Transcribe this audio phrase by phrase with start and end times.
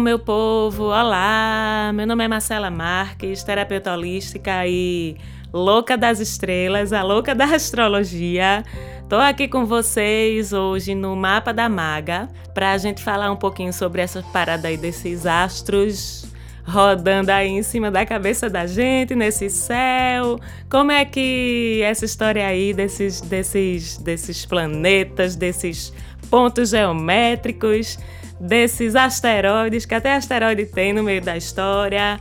[0.00, 0.84] meu povo!
[0.84, 1.90] Olá!
[1.94, 5.16] Meu nome é Marcela Marques, terapeuta holística e
[5.52, 8.62] louca das estrelas, a louca da astrologia.
[9.08, 13.72] Tô aqui com vocês hoje no Mapa da Maga para a gente falar um pouquinho
[13.72, 16.26] sobre essa parada aí desses astros
[16.66, 20.38] rodando aí em cima da cabeça da gente, nesse céu.
[20.68, 25.92] Como é que essa história aí desses, desses, desses planetas, desses
[26.28, 27.98] pontos geométricos,
[28.38, 32.20] desses asteroides, que até asteroide tem no meio da história.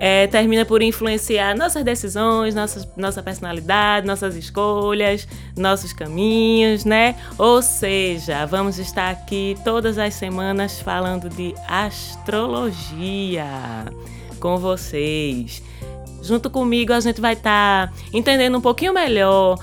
[0.00, 7.14] É, termina por influenciar nossas decisões, nossas, nossa personalidade, nossas escolhas, nossos caminhos, né?
[7.38, 13.46] Ou seja, vamos estar aqui todas as semanas falando de astrologia
[14.40, 15.62] com vocês.
[16.22, 19.58] Junto comigo a gente vai estar tá entendendo um pouquinho melhor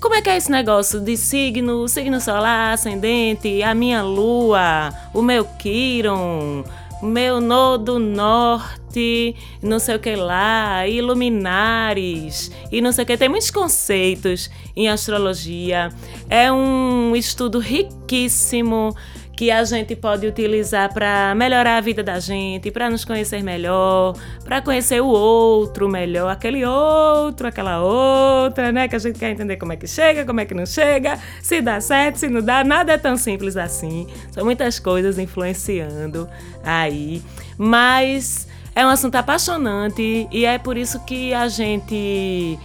[0.00, 5.20] como é que é esse negócio de signo, signo solar, ascendente, a minha lua, o
[5.20, 6.64] meu Quiron,
[7.02, 13.16] meu nodo norte, não sei o que lá, iluminares e não sei o que.
[13.16, 15.90] Tem muitos conceitos em astrologia.
[16.28, 18.94] É um estudo riquíssimo
[19.38, 24.16] que a gente pode utilizar para melhorar a vida da gente, para nos conhecer melhor,
[24.44, 28.88] para conhecer o outro melhor, aquele outro, aquela outra, né?
[28.88, 31.60] Que a gente quer entender como é que chega, como é que não chega, se
[31.60, 34.08] dá certo, se não dá, nada é tão simples assim.
[34.32, 36.28] São muitas coisas influenciando
[36.64, 37.22] aí,
[37.56, 42.58] mas é um assunto apaixonante e é por isso que a gente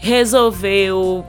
[0.00, 1.24] resolveu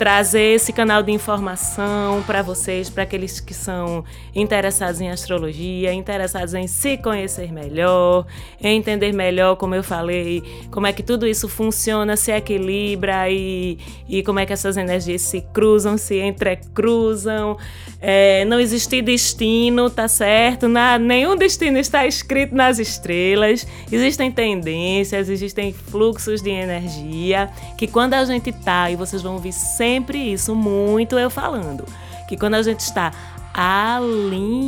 [0.00, 4.02] trazer esse canal de informação para vocês, para aqueles que são
[4.34, 8.24] interessados em astrologia, interessados em se conhecer melhor,
[8.62, 13.76] entender melhor, como eu falei, como é que tudo isso funciona, se equilibra e,
[14.08, 17.58] e como é que essas energias se cruzam, se entrecruzam.
[18.00, 20.66] É, não existe destino, tá certo?
[20.66, 23.66] Na, nenhum destino está escrito nas estrelas.
[23.92, 29.52] Existem tendências, existem fluxos de energia que quando a gente tá, e vocês vão ouvir
[29.52, 31.84] sempre sempre isso, muito eu falando.
[32.28, 33.12] Que quando a gente está
[33.52, 34.64] alinhado,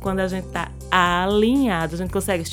[0.00, 2.44] quando a gente está alinhado, a gente consegue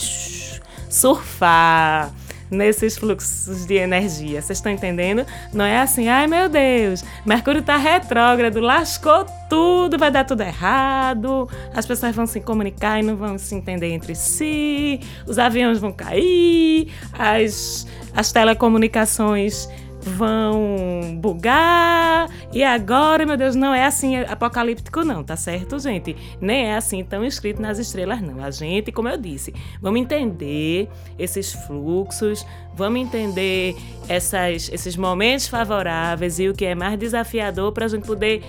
[0.89, 2.11] surfar
[2.49, 4.41] nesses fluxos de energia.
[4.41, 5.25] Vocês estão entendendo?
[5.53, 11.47] Não é assim, ai meu Deus, Mercúrio está retrógrado, lascou tudo, vai dar tudo errado,
[11.73, 15.91] as pessoas vão se comunicar e não vão se entender entre si, os aviões vão
[15.91, 17.85] cair, as,
[18.16, 19.67] as telecomunicações
[20.05, 22.29] vão bugar.
[22.53, 26.16] E agora, meu Deus, não é assim apocalíptico, não, tá certo, gente?
[26.39, 28.43] Nem é assim tão escrito nas estrelas, não.
[28.43, 32.45] A gente, como eu disse, vamos entender esses fluxos,
[32.75, 33.75] vamos entender
[34.07, 38.43] essas, esses momentos favoráveis e o que é mais desafiador para a gente poder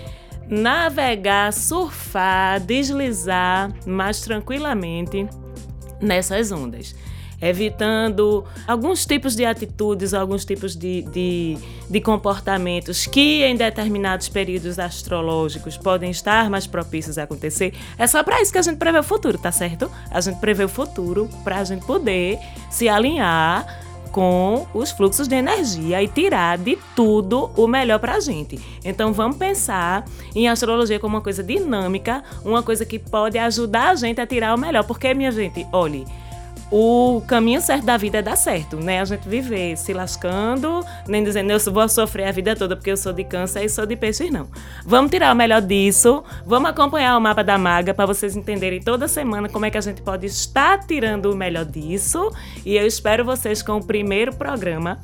[0.47, 5.27] navegar, surfar, deslizar mais tranquilamente
[5.99, 6.95] nessas ondas
[7.41, 11.57] evitando alguns tipos de atitudes, alguns tipos de, de,
[11.89, 17.73] de, comportamentos que em determinados períodos astrológicos podem estar mais propícios a acontecer.
[17.97, 19.91] É só para isso que a gente prevê o futuro, tá certo?
[20.09, 22.39] A gente prevê o futuro para a gente poder
[22.69, 28.19] se alinhar com os fluxos de energia e tirar de tudo o melhor para a
[28.19, 28.59] gente.
[28.83, 33.95] Então vamos pensar em astrologia como uma coisa dinâmica, uma coisa que pode ajudar a
[33.95, 34.83] gente a tirar o melhor.
[34.85, 36.03] Porque, minha gente, olhe
[36.69, 38.99] o caminho certo da vida é dar certo, né?
[38.99, 42.97] A gente viver se lascando, nem dizendo eu vou sofrer a vida toda porque eu
[42.97, 44.47] sou de câncer e sou de peixes, não.
[44.85, 49.07] Vamos tirar o melhor disso, vamos acompanhar o mapa da maga para vocês entenderem toda
[49.07, 52.31] semana como é que a gente pode estar tirando o melhor disso.
[52.65, 54.99] E eu espero vocês com o primeiro programa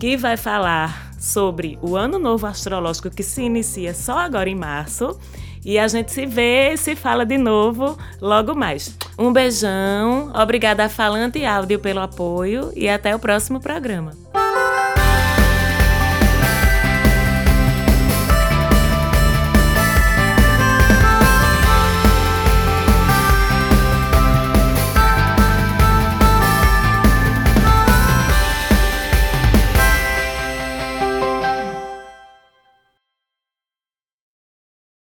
[0.00, 5.18] que vai falar sobre o ano novo astrológico que se inicia só agora em março
[5.64, 8.96] e a gente se vê se fala de novo logo mais.
[9.18, 14.12] Um beijão, obrigada a Falante Áudio pelo apoio e até o próximo programa.